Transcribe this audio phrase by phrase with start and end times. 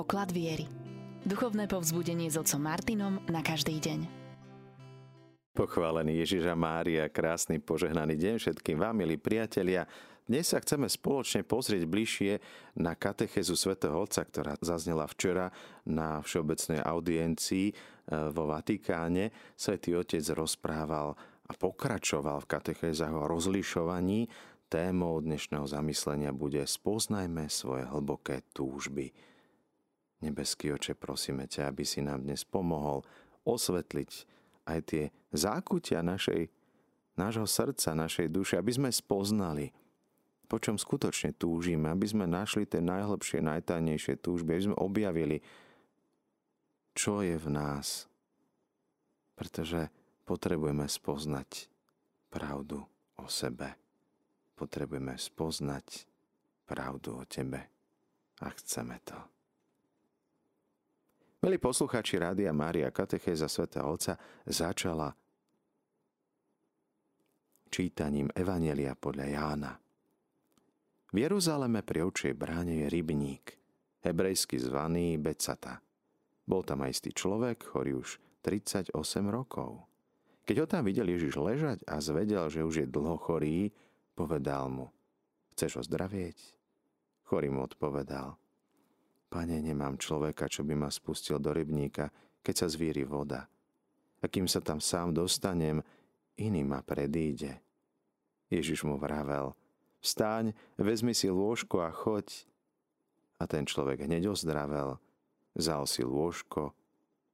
[0.00, 0.64] poklad viery.
[1.28, 4.08] Duchovné povzbudenie s otcom Martinom na každý deň.
[5.52, 9.84] Pochválený Ježiša Mária, krásny požehnaný deň všetkým vám, milí priatelia.
[10.24, 12.32] Dnes sa chceme spoločne pozrieť bližšie
[12.80, 15.52] na katechezu svätého Otca, ktorá zaznela včera
[15.84, 17.74] na všeobecnej audiencii e,
[18.32, 19.36] vo Vatikáne.
[19.52, 21.12] Svetý Otec rozprával
[21.44, 24.32] a pokračoval v katechézach o rozlišovaní.
[24.72, 29.29] Témou dnešného zamyslenia bude Spoznajme svoje hlboké túžby.
[30.20, 33.00] Nebeský oče, prosíme ťa, aby si nám dnes pomohol
[33.48, 34.10] osvetliť
[34.68, 36.52] aj tie zákutia našej,
[37.16, 39.72] nášho srdca, našej duše, aby sme spoznali,
[40.44, 45.38] po čom skutočne túžime, aby sme našli tie najhlbšie, najtajnejšie túžby, aby sme objavili,
[46.92, 48.10] čo je v nás.
[49.38, 49.88] Pretože
[50.28, 51.70] potrebujeme spoznať
[52.28, 52.84] pravdu
[53.16, 53.72] o sebe.
[54.52, 56.04] Potrebujeme spoznať
[56.68, 57.72] pravdu o tebe.
[58.44, 59.39] A chceme to.
[61.40, 64.12] Milí poslucháči Rádia Mária Katechéza Sveta Otca
[64.44, 65.08] začala
[67.72, 69.72] čítaním Evanelia podľa Jána.
[71.08, 73.56] V Jeruzaleme pri očej bráne je rybník,
[74.04, 75.80] hebrejsky zvaný Becata.
[76.44, 78.92] Bol tam aj istý človek, ktorý už 38
[79.32, 79.88] rokov.
[80.44, 83.72] Keď ho tam videl Ježiš ležať a zvedel, že už je dlho chorý,
[84.12, 84.92] povedal mu,
[85.56, 86.36] chceš ho zdravieť?
[87.32, 88.36] Chorý mu odpovedal,
[89.30, 92.10] Pane, nemám človeka, čo by ma spustil do rybníka,
[92.42, 93.46] keď sa zvíri voda.
[94.20, 95.78] A kým sa tam sám dostanem,
[96.34, 97.62] iný ma predíde.
[98.50, 99.54] Ježiš mu vravel,
[100.02, 102.26] vstáň, vezmi si lôžko a choď.
[103.38, 104.98] A ten človek hneď ozdravel,
[105.54, 106.74] vzal si lôžko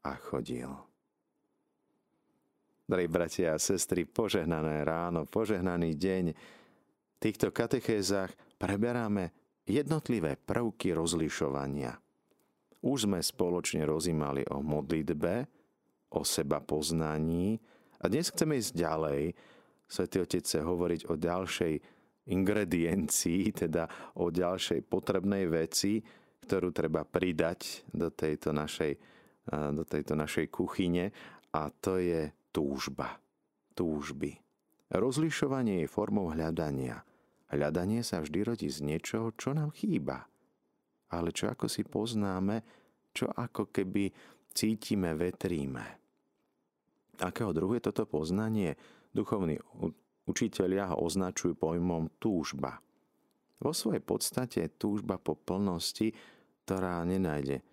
[0.04, 0.68] a chodil.
[2.86, 6.24] Drahí bratia a sestry, požehnané ráno, požehnaný deň.
[6.30, 8.30] V týchto katechézach
[8.60, 9.34] preberáme
[9.66, 11.98] jednotlivé prvky rozlišovania.
[12.86, 15.34] Už sme spoločne rozímali o modlitbe,
[16.14, 17.58] o seba poznaní
[17.98, 19.22] a dnes chceme ísť ďalej.
[19.90, 21.74] Svetý Otec chce hovoriť o ďalšej
[22.30, 25.98] ingrediencii, teda o ďalšej potrebnej veci,
[26.46, 28.92] ktorú treba pridať do tejto našej,
[29.50, 31.10] do tejto našej kuchyne
[31.54, 33.18] a to je túžba.
[33.74, 34.38] Túžby.
[34.94, 37.02] Rozlišovanie je formou hľadania–
[37.46, 40.26] Hľadanie sa vždy rodí z niečoho, čo nám chýba.
[41.14, 42.66] Ale čo ako si poznáme,
[43.14, 44.10] čo ako keby
[44.50, 45.84] cítime, vetríme.
[47.22, 48.74] Akého druhu je toto poznanie?
[49.14, 49.56] Duchovní
[50.26, 52.82] učitelia ho označujú pojmom túžba.
[53.56, 56.12] Vo svojej podstate túžba po plnosti,
[56.66, 57.64] ktorá nenájde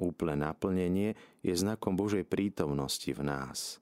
[0.00, 3.78] úplné naplnenie, je znakom Božej prítomnosti v nás.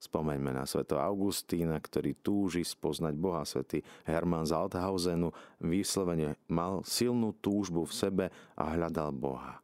[0.00, 3.44] Spomeňme na sveto Augustína, ktorý túži spoznať Boha.
[3.44, 5.28] Svetý Hermann z Althausenu
[5.60, 8.24] vyslovene mal silnú túžbu v sebe
[8.56, 9.60] a hľadal Boha.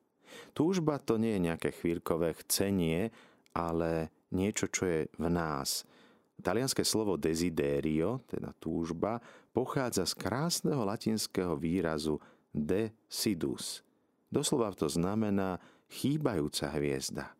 [0.52, 3.08] Túžba to nie je nejaké chvíľkové chcenie,
[3.56, 5.88] ale niečo, čo je v nás.
[6.36, 9.16] Talianské slovo desiderio, teda túžba,
[9.56, 12.20] pochádza z krásneho latinského výrazu
[12.52, 13.80] desidus.
[14.28, 15.56] Doslova to znamená
[15.88, 17.35] chýbajúca hviezda.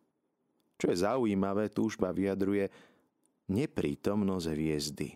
[0.77, 2.69] Čo je zaujímavé, túžba vyjadruje
[3.49, 5.09] neprítomnosť hviezdy.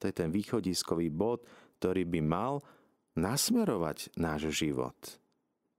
[0.00, 1.44] To je ten východiskový bod,
[1.80, 2.64] ktorý by mal
[3.16, 4.96] nasmerovať náš život.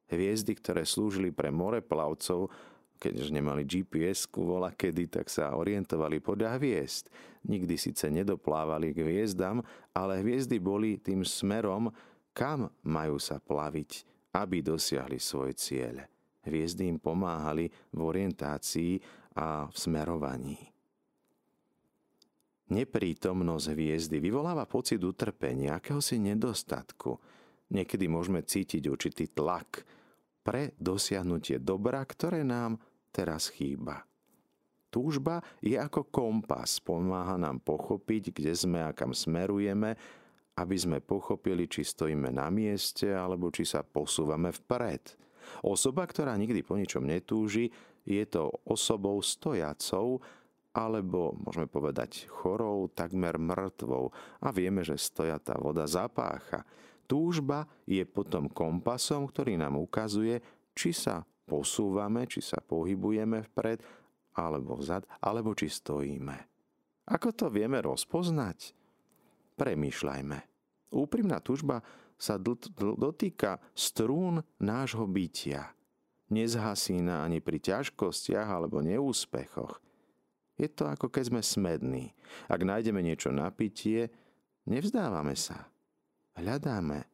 [0.08, 2.50] Hviezdy, ktoré slúžili pre moreplavcov,
[2.98, 7.14] keďže nemali GPS-ku vola kedy, tak sa orientovali podľa hviezd.
[7.46, 9.62] Nikdy síce nedoplávali k hviezdam,
[9.94, 11.94] ale hviezdy boli tým smerom,
[12.34, 16.17] kam majú sa plaviť, aby dosiahli svoj cieľ.
[16.48, 18.94] Hviezdy im pomáhali v orientácii
[19.36, 20.58] a v smerovaní.
[22.68, 27.16] Neprítomnosť hviezdy vyvoláva pocit utrpenia, akéhosi nedostatku.
[27.72, 29.88] Niekedy môžeme cítiť určitý tlak
[30.44, 32.80] pre dosiahnutie dobra, ktoré nám
[33.12, 34.04] teraz chýba.
[34.88, 40.00] Túžba je ako kompas, pomáha nám pochopiť, kde sme a kam smerujeme,
[40.58, 45.27] aby sme pochopili, či stojíme na mieste, alebo či sa posúvame vpred.
[45.64, 47.72] Osoba, ktorá nikdy po ničom netúži,
[48.08, 50.24] je to osobou stojacou,
[50.78, 54.14] alebo môžeme povedať chorou, takmer mŕtvou
[54.46, 56.62] a vieme, že stojatá voda zapácha.
[57.10, 60.38] Túžba je potom kompasom, ktorý nám ukazuje,
[60.78, 63.82] či sa posúvame, či sa pohybujeme vpred
[64.38, 66.38] alebo vzad, alebo či stojíme.
[67.10, 68.76] Ako to vieme rozpoznať?
[69.58, 70.38] Premýšľajme.
[70.94, 71.82] Úprimná túžba
[72.18, 75.72] sa dotýka strún nášho bytia.
[76.28, 79.80] Nezhasína ani pri ťažkostiach alebo neúspechoch.
[80.58, 82.06] Je to ako keď sme smední.
[82.50, 84.10] Ak nájdeme niečo na pitie,
[84.66, 85.70] nevzdávame sa.
[86.36, 87.06] Hľadáme.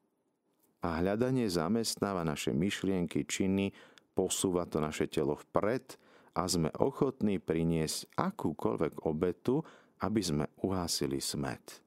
[0.83, 3.71] A hľadanie zamestnáva naše myšlienky, činy,
[4.15, 5.95] posúva to naše telo vpred
[6.33, 9.63] a sme ochotní priniesť akúkoľvek obetu,
[10.03, 11.83] aby sme uhásili smet.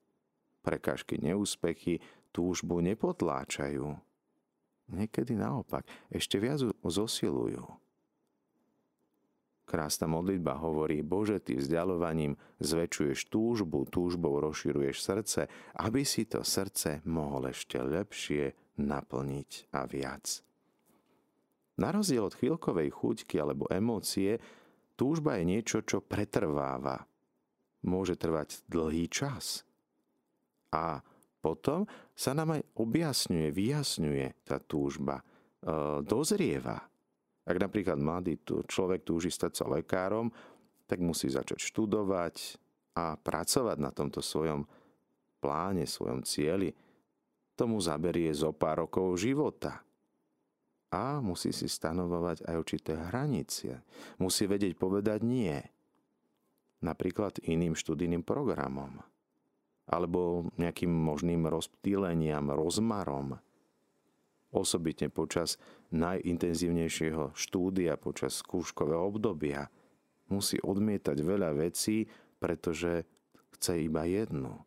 [0.64, 2.00] Prekažky, neúspechy
[2.36, 3.96] túžbu nepotláčajú.
[4.92, 7.64] Niekedy naopak, ešte viac zosilujú.
[9.66, 15.40] Krásna modlitba hovorí, Bože, Ty vzdialovaním zväčšuješ túžbu, túžbou rozširuješ srdce,
[15.82, 20.46] aby si to srdce mohol ešte lepšie naplniť a viac.
[21.82, 24.38] Na rozdiel od chvíľkovej chuťky alebo emócie,
[24.94, 27.02] túžba je niečo, čo pretrváva.
[27.82, 29.66] Môže trvať dlhý čas.
[30.70, 31.02] A
[31.46, 35.25] potom sa nám aj objasňuje, vyjasňuje tá túžba, e,
[36.02, 36.82] dozrieva.
[37.46, 40.34] Ak napríklad mladý človek túži stať sa lekárom,
[40.90, 42.58] tak musí začať študovať
[42.98, 44.66] a pracovať na tomto svojom
[45.38, 46.75] pláne, svojom cieli.
[47.54, 49.87] Tomu zaberie zo pár rokov života
[50.90, 53.87] a musí si stanovovať aj určité hranice.
[54.19, 55.54] Musí vedieť povedať nie.
[56.82, 58.98] Napríklad iným študijným programom.
[59.86, 63.38] Alebo nejakým možným rozptýleniam, rozmarom.
[64.50, 65.62] Osobitne počas
[65.94, 69.70] najintenzívnejšieho štúdia, počas skúškového obdobia.
[70.26, 72.10] Musí odmietať veľa vecí,
[72.42, 73.06] pretože
[73.58, 74.58] chce iba jednu.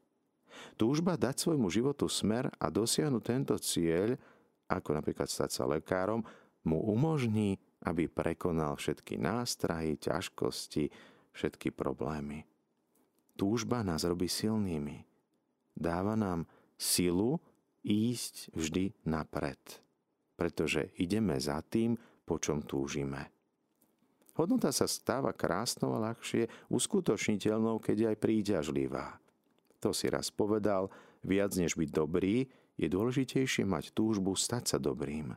[0.80, 4.16] Túžba dať svojmu životu smer a dosiahnuť tento cieľ
[4.70, 6.22] ako napríklad stať sa lekárom,
[6.70, 7.58] mu umožní,
[7.90, 10.94] aby prekonal všetky nástrahy, ťažkosti,
[11.34, 12.46] všetky problémy.
[13.34, 15.09] Túžba nás robí silnými.
[15.76, 16.46] Dáva nám
[16.78, 17.42] silu
[17.84, 19.60] ísť vždy napred,
[20.36, 21.96] pretože ideme za tým,
[22.28, 23.32] po čom túžime.
[24.40, 29.20] Hodnota sa stáva krásnou a ľahšie uskutočniteľnou, keď aj príťažlivá.
[29.84, 30.88] To si raz povedal,
[31.24, 32.48] viac než byť dobrý,
[32.80, 35.36] je dôležitejšie mať túžbu stať sa dobrým.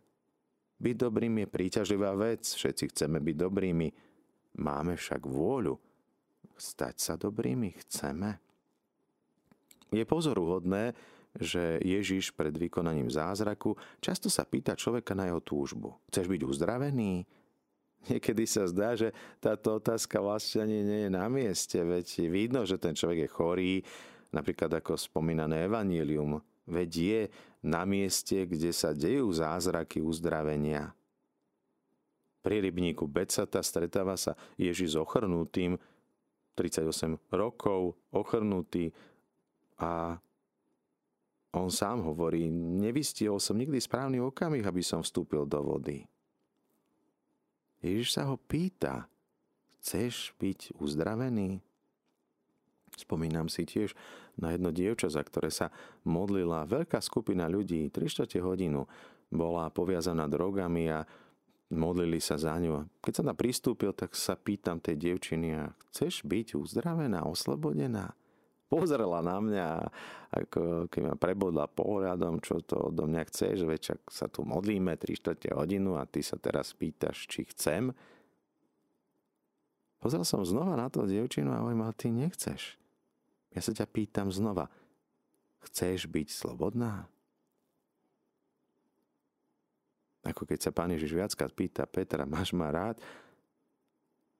[0.78, 3.88] Byť dobrým je príťažlivá vec, všetci chceme byť dobrými.
[4.62, 5.78] Máme však vôľu.
[6.54, 8.51] Stať sa dobrými chceme.
[9.92, 10.96] Je pozoruhodné,
[11.36, 15.96] že Ježiš pred vykonaním zázraku často sa pýta človeka na jeho túžbu.
[16.12, 17.24] Chceš byť uzdravený?
[18.10, 22.74] Niekedy sa zdá, že táto otázka vlastne ani nie je na mieste, veď vidno, že
[22.74, 23.74] ten človek je chorý,
[24.34, 27.22] napríklad ako spomínané evanílium Veď je
[27.62, 30.94] na mieste, kde sa dejú zázraky uzdravenia.
[32.42, 35.78] Pri rybníku Becata stretáva sa Ježiš s ochrnutým,
[36.54, 38.92] 38 rokov, ochrnutý
[39.82, 40.16] a
[41.52, 46.06] on sám hovorí, nevystiel som nikdy správny okamih, aby som vstúpil do vody.
[47.82, 49.10] Ježiš sa ho pýta,
[49.82, 51.58] chceš byť uzdravený?
[52.94, 53.92] Spomínam si tiež
[54.38, 55.74] na jedno dievča, za ktoré sa
[56.06, 58.86] modlila veľká skupina ľudí, 3 hodinu
[59.32, 61.04] bola poviazaná drogami a
[61.72, 62.84] modlili sa za ňu.
[63.00, 68.12] Keď sa tam pristúpil, tak sa pýtam tej dievčiny, chceš byť uzdravená, oslobodená?
[68.72, 69.68] Pozrela na mňa,
[70.32, 74.96] ako keď ma prebodla pohľadom, čo to odo mňa chceš, veď čak sa tu modlíme
[74.96, 77.92] 3 hodinu a ty sa teraz pýtaš, či chcem.
[80.00, 82.80] Pozrel som znova na to dievčinu a hovorím, ale ty nechceš.
[83.52, 84.72] Ja sa ťa pýtam znova,
[85.68, 87.04] chceš byť slobodná?
[90.24, 92.96] Ako keď sa pán Ježiš viackrát pýta Petra, máš ma rád?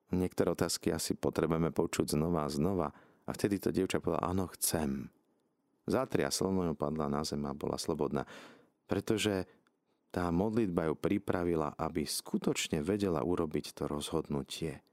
[0.09, 2.89] Niektoré otázky asi potrebujeme počuť znova a znova.
[3.33, 5.09] A vtedy to dievča povedala, áno, chcem.
[5.89, 8.29] Zatriaslo ňou padla na zem a bola slobodná.
[8.85, 9.49] Pretože
[10.13, 14.85] tá modlitba ju pripravila, aby skutočne vedela urobiť to rozhodnutie.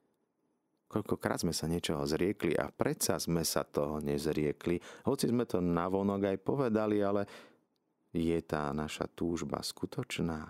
[0.87, 6.31] Koľkokrát sme sa niečoho zriekli a predsa sme sa toho nezriekli, hoci sme to navonok
[6.31, 7.27] aj povedali, ale
[8.15, 10.47] je tá naša túžba skutočná?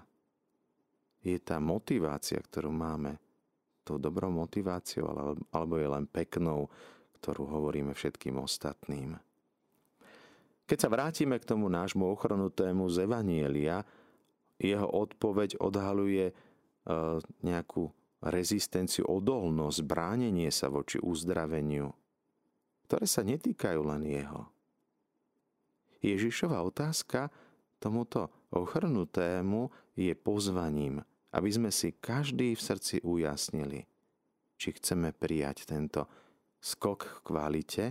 [1.26, 3.18] Je tá motivácia, ktorú máme,
[3.82, 5.10] tou dobrou motiváciou,
[5.50, 6.70] alebo je len peknou,
[7.20, 9.20] ktorú hovoríme všetkým ostatným?
[10.70, 13.82] Keď sa vrátime k tomu nášmu ochronutému z Evanielia,
[14.62, 16.34] jeho odpoveď odhaluje e,
[17.42, 17.90] nejakú
[18.22, 21.90] rezistenciu, odolnosť, bránenie sa voči uzdraveniu,
[22.86, 24.52] ktoré sa netýkajú len jeho.
[26.04, 27.32] Ježišova otázka
[27.80, 33.88] tomuto ochrnutému je pozvaním, aby sme si každý v srdci ujasnili,
[34.60, 36.08] či chceme prijať tento
[36.60, 37.86] skok k kvalite,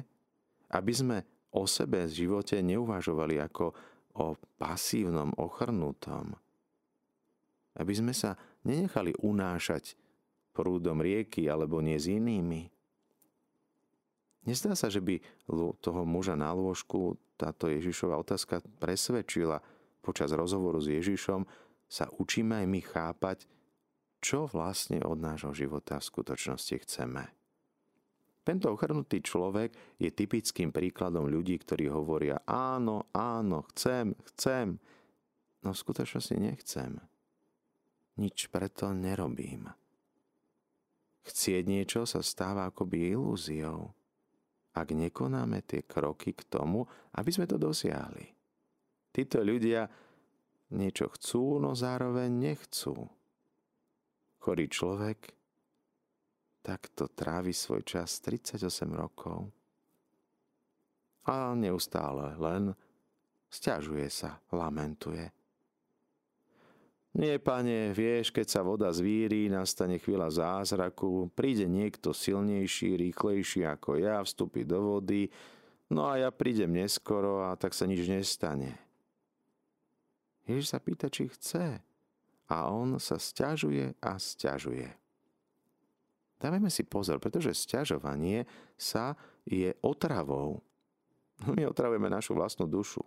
[0.72, 1.16] aby sme
[1.56, 3.72] o sebe v živote neuvažovali ako
[4.20, 6.36] o pasívnom ochrnutom.
[7.78, 9.96] Aby sme sa nenechali unášať
[10.52, 12.68] prúdom rieky alebo nie s inými.
[14.44, 15.20] Nezdá sa, že by
[15.78, 19.62] toho muža na lôžku táto Ježišova otázka presvedčila.
[20.02, 21.46] Počas rozhovoru s Ježišom
[21.86, 23.38] sa učíme aj my chápať,
[24.18, 27.37] čo vlastne od nášho života v skutočnosti chceme.
[28.48, 34.80] Tento ochrnutý človek je typickým príkladom ľudí, ktorí hovoria áno, áno, chcem, chcem,
[35.60, 36.96] no v skutočnosti nechcem.
[38.16, 39.68] Nič preto nerobím.
[41.28, 43.92] Chcieť niečo sa stáva akoby ilúziou,
[44.72, 46.88] ak nekonáme tie kroky k tomu,
[47.20, 48.32] aby sme to dosiahli.
[49.12, 49.92] Títo ľudia
[50.72, 52.96] niečo chcú, no zároveň nechcú.
[54.40, 55.37] Chorý človek
[56.68, 58.60] takto trávi svoj čas 38
[58.92, 59.48] rokov
[61.24, 62.76] a neustále len
[63.48, 65.32] stiažuje sa, lamentuje.
[67.16, 73.96] Nie, pane, vieš, keď sa voda zvíri, nastane chvíľa zázraku, príde niekto silnejší, rýchlejší ako
[73.96, 75.32] ja, vstúpi do vody,
[75.88, 78.76] no a ja prídem neskoro a tak sa nič nestane.
[80.44, 81.80] Ježiš sa pýta, či chce.
[82.48, 85.07] A on sa stiažuje a stiažuje.
[86.38, 88.46] Dávajme si pozor, pretože sťažovanie
[88.78, 90.62] sa je otravou.
[91.54, 93.02] My otravujeme našu vlastnú dušu.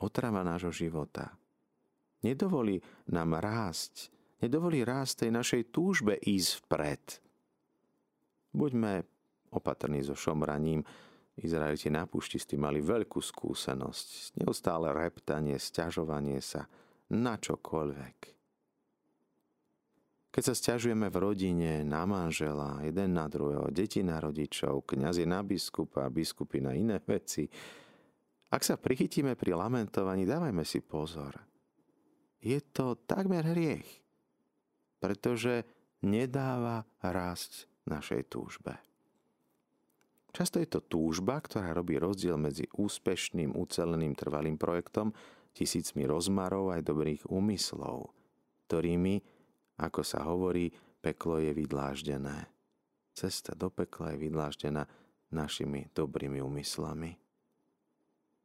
[0.00, 1.32] Otrava nášho života
[2.24, 2.80] nedovolí
[3.12, 4.08] nám rásť,
[4.40, 7.04] nedovolí rásť tej našej túžbe ísť vpred.
[8.56, 9.04] Buďme
[9.52, 10.80] opatrní so šomraním.
[11.34, 14.38] Izraeliti na púšti s tým mali veľkú skúsenosť.
[14.38, 16.70] Neustále reptanie, sťažovanie sa
[17.10, 18.33] na čokoľvek.
[20.34, 25.46] Keď sa stiažujeme v rodine, na manžela, jeden na druhého, deti na rodičov, kňazi na
[25.46, 27.46] biskupa, biskupy na iné veci,
[28.50, 31.38] ak sa prichytíme pri lamentovaní, dávajme si pozor–
[32.44, 33.88] je to takmer hriech,
[35.00, 35.64] pretože
[36.04, 38.76] nedáva rásť našej túžbe.
[40.34, 45.16] Často je to túžba, ktorá robí rozdiel medzi úspešným, uceleným, trvalým projektom,
[45.56, 48.12] tisícmi rozmarov aj dobrých úmyslov,
[48.68, 49.24] ktorými,
[49.78, 50.70] ako sa hovorí,
[51.02, 52.50] peklo je vydláždené.
[53.14, 54.82] Cesta do pekla je vydláždená
[55.30, 57.18] našimi dobrými úmyslami.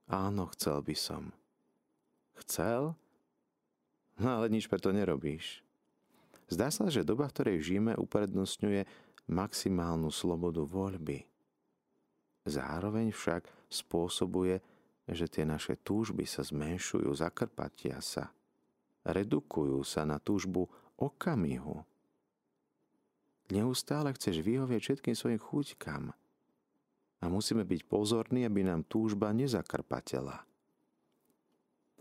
[0.09, 1.33] Áno, chcel by som.
[2.39, 2.97] Chcel,
[4.19, 5.63] No ale nič preto nerobíš.
[6.51, 8.83] Zdá sa, že doba, v ktorej žijeme, uprednostňuje
[9.31, 11.23] maximálnu slobodu voľby.
[12.43, 14.59] Zároveň však spôsobuje,
[15.07, 18.35] že tie naše túžby sa zmenšujú, zakrpatia sa,
[19.07, 20.67] redukujú sa na túžbu
[20.99, 21.87] okamihu.
[23.49, 26.03] Neustále chceš vyhovieť všetkým svojim chuťkám
[27.19, 30.45] a musíme byť pozorní, aby nám túžba nezakrpatela.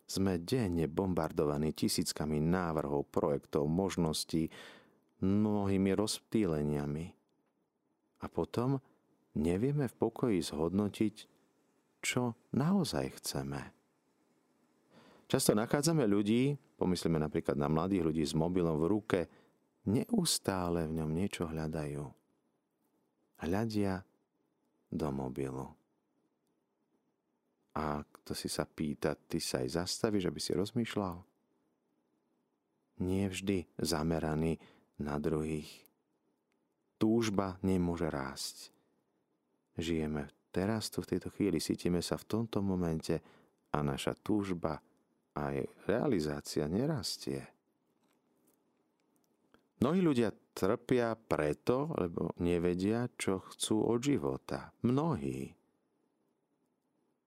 [0.08, 4.48] Sme denne bombardovaní tisíckami návrhov, projektov, možností,
[5.20, 7.06] mnohými rozptýleniami.
[8.18, 8.80] A potom
[9.36, 11.14] nevieme v pokoji zhodnotiť,
[12.00, 13.77] čo naozaj chceme.
[15.28, 19.20] Často nachádzame ľudí, pomyslíme napríklad na mladých ľudí s mobilom v ruke,
[19.84, 22.04] neustále v ňom niečo hľadajú.
[23.44, 24.00] Hľadia
[24.88, 25.68] do mobilu.
[27.76, 31.16] A kto si sa pýta, ty sa aj zastavíš, aby si rozmýšľal?
[33.04, 34.58] Nie vždy zameraný
[34.98, 35.70] na druhých.
[36.98, 38.74] Túžba nemôže rásť.
[39.78, 43.22] Žijeme teraz, tu v tejto chvíli, cítime sa v tomto momente
[43.70, 44.82] a naša túžba
[45.38, 47.46] a jej realizácia nerastie.
[49.78, 54.74] Mnohí ľudia trpia preto, lebo nevedia, čo chcú od života.
[54.82, 55.54] Mnohí.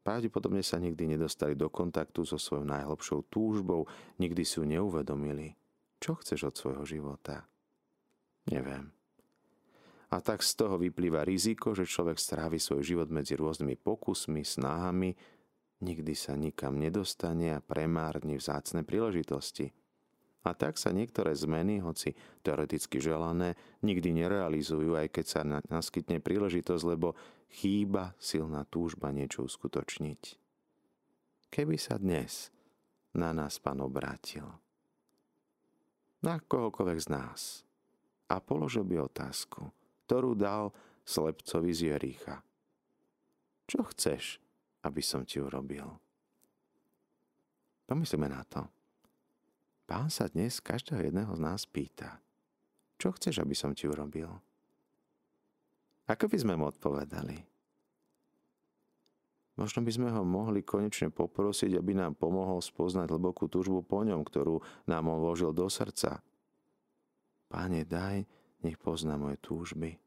[0.04, 3.88] Pravdepodobne sa nikdy nedostali do kontaktu so svojou najhlbšou túžbou,
[4.20, 5.56] nikdy si ju neuvedomili.
[6.02, 7.48] Čo chceš od svojho života?
[8.50, 8.92] Neviem.
[10.12, 15.16] A tak z toho vyplýva riziko, že človek strávi svoj život medzi rôznymi pokusmi, snahami,
[15.82, 19.74] nikdy sa nikam nedostane a premárni vzácne príležitosti–
[20.42, 23.54] a tak sa niektoré zmeny, hoci teoreticky želané,
[23.86, 27.14] nikdy nerealizujú, aj keď sa naskytne príležitosť, lebo
[27.54, 30.22] chýba silná túžba niečo uskutočniť.
[31.54, 32.50] Keby sa dnes
[33.14, 34.50] na nás pán obrátil,
[36.26, 37.42] na kohokoľvek z nás,
[38.32, 39.70] a položil by otázku,
[40.08, 40.72] ktorú dal
[41.04, 42.40] slepcovi z Jericha.
[43.68, 44.40] Čo chceš,
[44.86, 45.86] aby som ti urobil?
[47.86, 48.64] Pomyslíme na to.
[49.84, 52.24] Pán sa dnes každého jedného z nás pýta,
[53.02, 54.30] čo chceš, aby som ti urobil?
[56.06, 57.52] Ako by sme mu odpovedali?
[59.60, 64.24] Možno by sme ho mohli konečne poprosiť, aby nám pomohol spoznať hlbokú túžbu po ňom,
[64.24, 66.24] ktorú nám on vložil do srdca.
[67.52, 68.24] Páne, daj,
[68.64, 70.00] nech pozná moje túžby.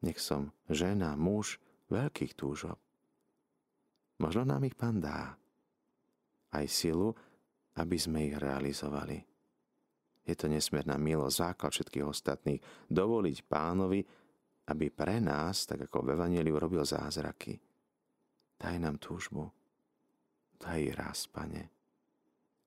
[0.00, 1.60] Nech som žena, muž
[1.92, 2.80] veľkých túžob.
[4.22, 5.34] Možno nám ich pán dá.
[6.54, 7.10] Aj silu,
[7.74, 9.18] aby sme ich realizovali.
[10.24, 12.60] Je to nesmierna milosť, základ všetkých ostatných.
[12.88, 14.00] Dovoliť pánovi,
[14.70, 17.60] aby pre nás, tak ako v Evangeliu, robil zázraky.
[18.56, 19.52] Daj nám túžbu.
[20.56, 21.68] Daj raz, pane.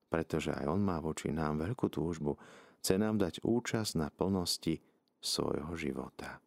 [0.06, 2.38] Pretože aj on má voči nám veľkú túžbu.
[2.78, 4.78] Chce nám dať účasť na plnosti
[5.18, 6.38] svojho života.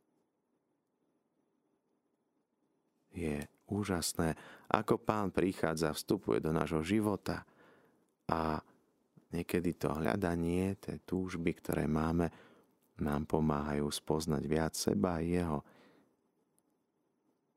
[3.11, 4.35] Je úžasné,
[4.67, 7.47] ako pán prichádza, vstupuje do nášho života
[8.27, 8.59] a
[9.31, 12.27] niekedy to hľadanie, tie túžby, ktoré máme,
[12.99, 15.63] nám pomáhajú spoznať viac seba a jeho.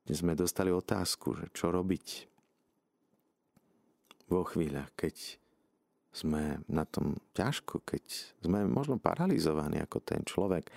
[0.07, 2.31] Dnes sme dostali otázku, že čo robiť
[4.31, 5.37] vo chvíľach, keď
[6.15, 8.03] sme na tom ťažko, keď
[8.39, 10.71] sme možno paralizovaní ako ten človek,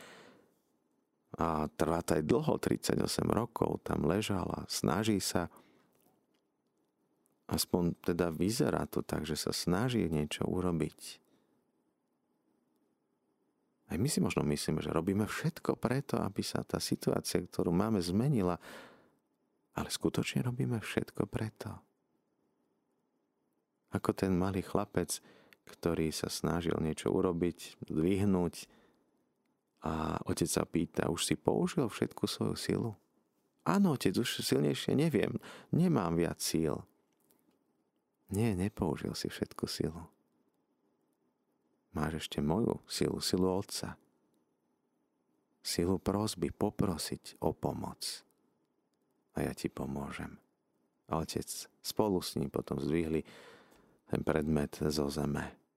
[1.38, 2.98] a trvá to aj dlho, 38
[3.30, 5.46] rokov, tam ležal a snaží sa,
[7.46, 11.22] aspoň teda vyzerá to tak, že sa snaží niečo urobiť.
[13.88, 18.04] Aj my si možno myslíme, že robíme všetko preto, aby sa tá situácia, ktorú máme,
[18.04, 18.60] zmenila,
[19.72, 21.72] ale skutočne robíme všetko preto.
[23.94, 25.22] Ako ten malý chlapec,
[25.64, 28.68] ktorý sa snažil niečo urobiť, zdvihnúť,
[29.82, 32.92] a otec sa pýta, už si použil všetku svoju silu?
[33.62, 35.38] Áno, otec, už silnejšie neviem.
[35.70, 36.82] Nemám viac síl.
[38.32, 40.02] Nie, nepoužil si všetku silu.
[41.94, 43.94] Máš ešte moju silu, silu otca.
[45.62, 48.24] Silu prosby poprosiť o pomoc.
[49.36, 50.36] A ja ti pomôžem.
[51.08, 51.46] A otec
[51.80, 53.24] spolu s ním potom zdvihli
[54.08, 55.67] ten predmet zo zeme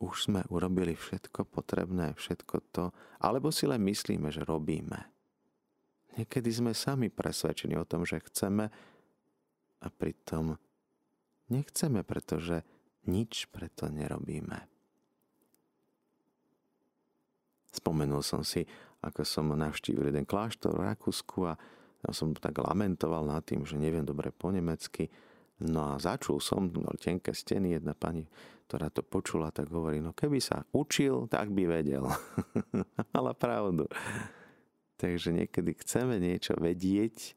[0.00, 2.84] už sme urobili všetko potrebné, všetko to,
[3.20, 4.96] alebo si len myslíme, že robíme.
[6.16, 8.72] Niekedy sme sami presvedčení o tom, že chceme
[9.80, 10.56] a pritom
[11.52, 12.64] nechceme, pretože
[13.06, 14.66] nič preto nerobíme.
[17.70, 18.66] Spomenul som si,
[19.04, 21.54] ako som navštívil jeden kláštor v Rakúsku a
[22.10, 25.06] som tak lamentoval nad tým, že neviem dobre po nemecky.
[25.60, 28.24] No a začul som, mal tenké steny, jedna pani
[28.70, 32.06] ktorá to počula, tak hovorí, no keby sa učil, tak by vedel.
[33.10, 33.90] Mala pravdu.
[34.94, 37.34] Takže niekedy chceme niečo vedieť,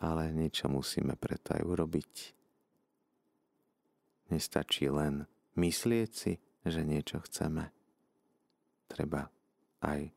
[0.00, 2.12] ale niečo musíme preto aj urobiť.
[4.32, 7.68] Nestačí len myslieť si, že niečo chceme.
[8.88, 9.28] Treba
[9.84, 10.08] aj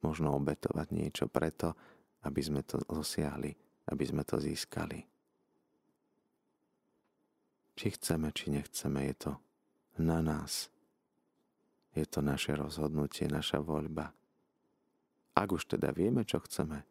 [0.00, 1.76] možno obetovať niečo preto,
[2.24, 3.52] aby sme to dosiahli,
[3.92, 5.04] aby sme to získali.
[7.80, 9.32] Či chceme, či nechceme, je to
[10.04, 10.68] na nás.
[11.96, 14.12] Je to naše rozhodnutie, naša voľba.
[15.32, 16.84] Ak už teda vieme, čo chceme,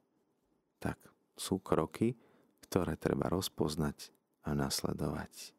[0.82, 0.98] tak
[1.38, 2.18] sú kroky,
[2.66, 4.10] ktoré treba rozpoznať
[4.50, 5.54] a nasledovať.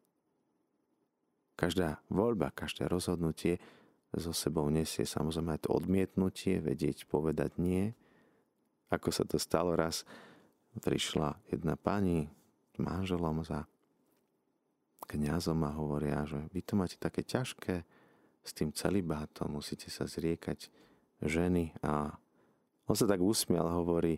[1.55, 3.63] Každá voľba, každé rozhodnutie
[4.11, 7.95] so sebou nesie samozrejme aj to odmietnutie, vedieť povedať nie.
[8.91, 10.03] Ako sa to stalo raz,
[10.75, 12.27] prišla jedna pani
[12.75, 13.63] manželom za
[15.11, 17.83] kňazom a hovoria, že vy to máte také ťažké
[18.41, 20.71] s tým celibátom, musíte sa zriekať
[21.21, 22.15] ženy a
[22.89, 24.17] on sa tak usmial hovorí,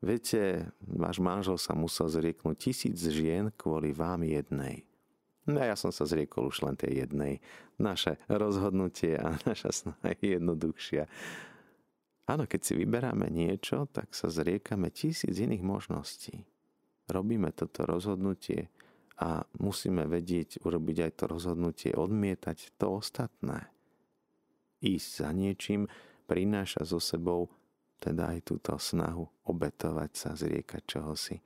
[0.00, 4.88] viete, váš manžel sa musel zrieknúť tisíc žien kvôli vám jednej.
[5.48, 7.40] No ja som sa zriekol už len tej jednej.
[7.80, 11.08] Naše rozhodnutie a naša snaha je jednoduchšia.
[12.28, 16.44] Áno, keď si vyberáme niečo, tak sa zriekame tisíc iných možností.
[17.08, 18.68] Robíme toto rozhodnutie
[19.18, 23.66] a musíme vedieť urobiť aj to rozhodnutie, odmietať to ostatné.
[24.78, 25.90] Ísť za niečím
[26.30, 27.50] prináša so sebou
[27.98, 31.36] teda aj túto snahu obetovať sa, zriekať čohosi.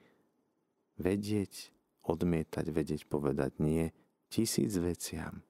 [1.00, 1.72] Vedieť,
[2.04, 3.88] odmietať, vedieť povedať nie
[4.28, 5.40] tisíc veciam.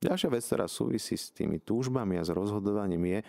[0.00, 3.20] Ďalšia vec, ktorá súvisí s tými túžbami a s rozhodovaním je,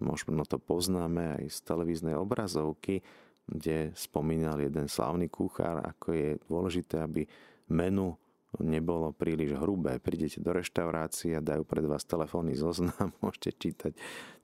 [0.00, 3.04] možno to poznáme aj z televíznej obrazovky,
[3.46, 7.26] kde spomínal jeden slavný kuchár, ako je dôležité, aby
[7.72, 8.14] menu
[8.60, 9.96] nebolo príliš hrubé.
[9.96, 13.92] Prídete do reštaurácie a dajú pred vás telefónny zoznam, môžete čítať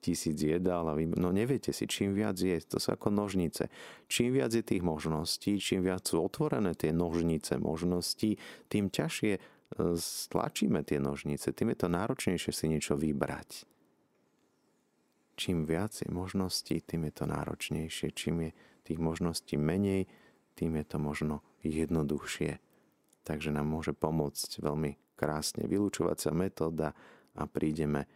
[0.01, 3.69] tisíc jedál a vy, no neviete si, čím viac je, to sú ako nožnice.
[4.09, 8.41] Čím viac je tých možností, čím viac sú otvorené tie nožnice možností,
[8.73, 9.41] tým ťažšie e,
[9.99, 13.69] stlačíme tie nožnice, tým je to náročnejšie si niečo vybrať.
[15.39, 18.11] Čím viac je možností, tým je to náročnejšie.
[18.11, 18.51] Čím je
[18.89, 20.09] tých možností menej,
[20.57, 22.59] tým je to možno jednoduchšie.
[23.23, 26.97] Takže nám môže pomôcť veľmi krásne vylúčovacia metóda
[27.37, 28.09] a prídeme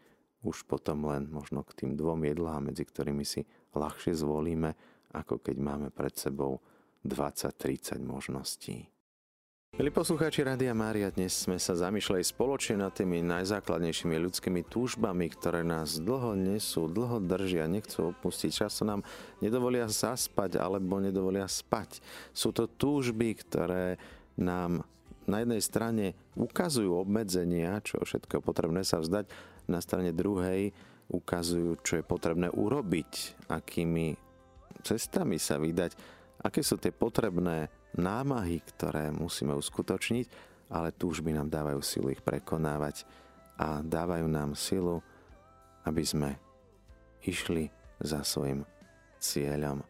[0.43, 4.75] už potom len možno k tým dvom jedlám, medzi ktorými si ľahšie zvolíme,
[5.15, 6.59] ako keď máme pred sebou
[7.07, 8.91] 20-30 možností.
[9.73, 15.65] Milí poslucháči Rádia Mária, dnes sme sa zamýšľali spoločne nad tými najzákladnejšími ľudskými túžbami, ktoré
[15.65, 18.53] nás dlho nesú, dlho držia, nechcú opustiť.
[18.53, 19.01] Často nám
[19.41, 22.05] nedovolia zaspať alebo nedovolia spať.
[22.37, 23.97] Sú to túžby, ktoré
[24.37, 24.85] nám
[25.25, 29.25] na jednej strane ukazujú obmedzenia, čo všetko je potrebné sa vzdať,
[29.73, 30.77] na strane druhej
[31.09, 34.21] ukazujú, čo je potrebné urobiť, akými
[34.85, 35.97] cestami sa vydať,
[36.45, 40.27] aké sú tie potrebné námahy, ktoré musíme uskutočniť,
[40.73, 43.05] ale túžby nám dávajú silu ich prekonávať
[43.61, 45.05] a dávajú nám silu,
[45.85, 46.31] aby sme
[47.23, 47.69] išli
[48.01, 48.65] za svojim
[49.21, 49.85] cieľom.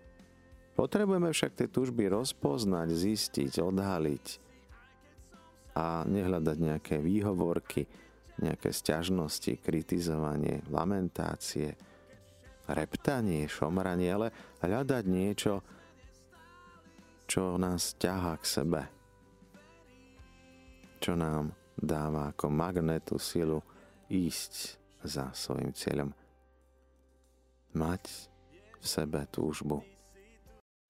[0.73, 4.27] Potrebujeme však tie túžby rozpoznať, zistiť, odhaliť
[5.77, 7.85] a nehľadať nejaké výhovorky,
[8.41, 11.77] nejaké sťažnosti, kritizovanie, lamentácie,
[12.69, 14.29] reptanie, šomranie, ale
[14.65, 15.61] hľadať niečo,
[17.27, 18.83] čo nás ťahá k sebe,
[21.03, 23.59] čo nám dáva ako magnetu silu
[24.07, 26.15] ísť za svojim cieľom.
[27.75, 28.05] Mať
[28.79, 29.83] v sebe túžbu.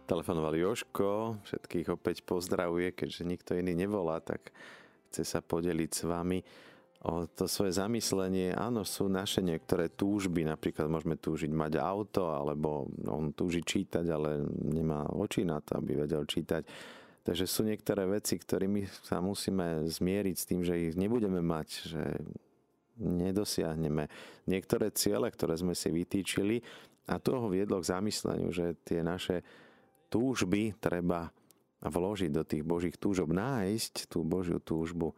[0.05, 4.51] Telefonoval Joško, všetkých opäť pozdravuje, keďže nikto iný nevolá, tak
[5.09, 6.43] chce sa podeliť s vami
[7.03, 8.55] o to svoje zamyslenie.
[8.55, 14.47] Áno, sú naše niektoré túžby, napríklad môžeme túžiť mať auto, alebo on túži čítať, ale
[14.71, 16.63] nemá oči na to, aby vedel čítať.
[17.23, 22.03] Takže sú niektoré veci, ktorými sa musíme zmieriť s tým, že ich nebudeme mať, že
[22.99, 24.07] nedosiahneme.
[24.47, 26.63] Niektoré ciele, ktoré sme si vytýčili,
[27.11, 29.43] a to ho viedlo k zamysleniu, že tie naše
[30.07, 31.35] túžby treba
[31.83, 35.11] vložiť do tých Božích túžob, nájsť tú Božiu túžbu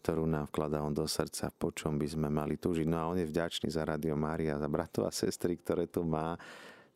[0.00, 2.88] ktorú nám vkladá on do srdca, po čom by sme mali túžiť.
[2.88, 6.40] No a on je vďačný za Radio Mária, za bratov a sestry, ktoré tu má.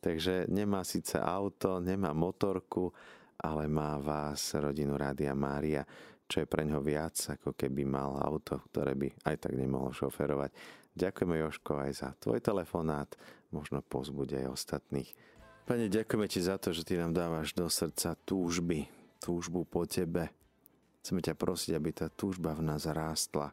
[0.01, 2.89] Takže nemá síce auto, nemá motorku,
[3.37, 5.85] ale má vás, rodinu Rádia Mária,
[6.25, 10.51] čo je pre ňo viac, ako keby mal auto, ktoré by aj tak nemohol šoferovať.
[10.97, 13.11] Ďakujeme Joško aj za tvoj telefonát,
[13.53, 15.13] možno pozbude aj ostatných.
[15.65, 18.89] Pane, ďakujeme ti za to, že ty nám dávaš do srdca túžby,
[19.21, 20.29] túžbu po tebe,
[21.05, 23.53] Chceme ťa prosiť, aby tá túžba v nás rástla,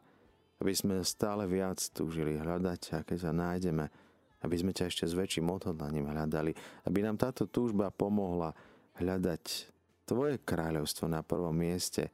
[0.56, 3.92] aby sme stále viac túžili hľadať a keď sa nájdeme,
[4.40, 6.56] aby sme ťa ešte s väčším odhodlaním hľadali,
[6.88, 8.56] aby nám táto túžba pomohla
[8.96, 9.68] hľadať
[10.02, 12.10] Tvoje kráľovstvo na prvom mieste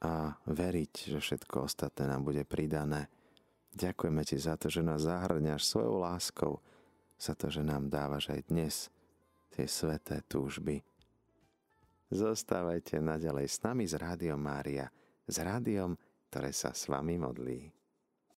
[0.00, 3.10] a veriť, že všetko ostatné nám bude pridané.
[3.76, 6.62] Ďakujeme Ti za to, že nás zahrňaš svojou láskou,
[7.18, 8.74] za to, že nám dávaš aj dnes
[9.52, 10.80] tie sveté túžby.
[12.12, 14.84] Zostávajte naďalej s nami z Rádiom Mária,
[15.24, 15.96] s rádiom,
[16.28, 17.81] ktoré sa s vami modlí.